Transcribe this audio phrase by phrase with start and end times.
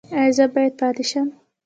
[0.17, 1.27] ایا زه باید پاتې شم؟